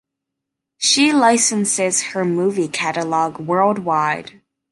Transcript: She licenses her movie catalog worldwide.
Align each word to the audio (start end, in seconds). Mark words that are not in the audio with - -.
She 0.79 1.13
licenses 1.13 2.01
her 2.01 2.25
movie 2.25 2.67
catalog 2.67 3.37
worldwide. 3.39 4.41